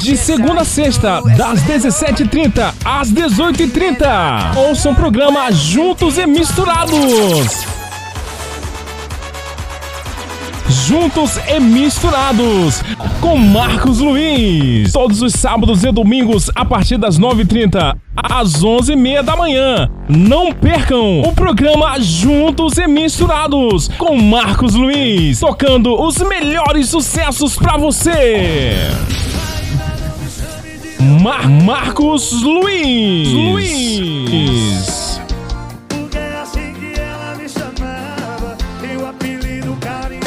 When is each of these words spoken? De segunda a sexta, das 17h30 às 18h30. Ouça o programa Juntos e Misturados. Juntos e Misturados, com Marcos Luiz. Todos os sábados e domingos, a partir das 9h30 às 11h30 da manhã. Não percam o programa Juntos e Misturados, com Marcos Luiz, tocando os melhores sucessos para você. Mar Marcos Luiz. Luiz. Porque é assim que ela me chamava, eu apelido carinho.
De 0.00 0.16
segunda 0.16 0.62
a 0.62 0.64
sexta, 0.64 1.20
das 1.36 1.60
17h30 1.62 2.74
às 2.84 3.12
18h30. 3.12 4.56
Ouça 4.56 4.90
o 4.90 4.94
programa 4.94 5.50
Juntos 5.50 6.18
e 6.18 6.26
Misturados. 6.26 7.73
Juntos 10.68 11.38
e 11.48 11.60
Misturados, 11.60 12.82
com 13.20 13.36
Marcos 13.36 13.98
Luiz. 13.98 14.92
Todos 14.92 15.20
os 15.22 15.32
sábados 15.34 15.84
e 15.84 15.92
domingos, 15.92 16.50
a 16.54 16.64
partir 16.64 16.96
das 16.96 17.18
9h30 17.18 17.96
às 18.16 18.62
11h30 18.62 19.22
da 19.22 19.36
manhã. 19.36 19.90
Não 20.08 20.52
percam 20.52 21.20
o 21.20 21.32
programa 21.32 22.00
Juntos 22.00 22.78
e 22.78 22.86
Misturados, 22.86 23.88
com 23.98 24.16
Marcos 24.16 24.74
Luiz, 24.74 25.40
tocando 25.40 26.00
os 26.00 26.16
melhores 26.18 26.88
sucessos 26.88 27.56
para 27.56 27.76
você. 27.76 28.76
Mar 31.22 31.48
Marcos 31.48 32.32
Luiz. 32.42 33.28
Luiz. 33.28 35.20
Porque 35.88 36.18
é 36.18 36.40
assim 36.42 36.72
que 36.72 36.98
ela 36.98 37.34
me 37.36 37.48
chamava, 37.48 38.56
eu 38.82 39.06
apelido 39.06 39.76
carinho. 39.80 40.23